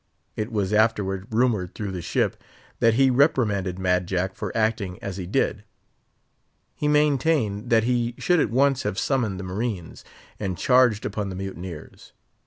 It 0.35 0.51
was 0.51 0.73
afterward 0.73 1.27
rumoured 1.29 1.75
through 1.75 1.91
the 1.91 2.01
ship 2.01 2.35
that 2.79 2.95
he 2.95 3.11
reprimanded 3.11 3.77
Mad 3.77 4.07
Jack 4.07 4.33
for 4.33 4.51
acting 4.57 4.97
as 4.99 5.17
he 5.17 5.27
did. 5.27 5.63
He 6.73 6.87
maintained 6.87 7.69
that 7.69 7.83
he 7.83 8.15
should 8.17 8.39
at 8.39 8.49
once 8.49 8.81
have 8.81 8.97
summoned 8.97 9.39
the 9.39 9.43
marines, 9.43 10.03
and 10.39 10.57
charged 10.57 11.05
upon 11.05 11.29
the 11.29 11.35
"mutineers." 11.35 12.13